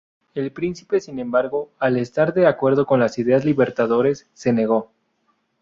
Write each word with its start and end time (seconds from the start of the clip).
El 0.33 0.51
príncipe, 0.51 0.99
sin 0.99 1.19
embargo, 1.19 1.69
al 1.77 1.95
estar 1.95 2.33
de 2.33 2.47
acuerdo 2.47 2.87
con 2.87 2.99
las 2.99 3.19
ideas 3.19 3.45
libertadoras, 3.45 4.25
se 4.33 4.51
negó. 4.51 4.91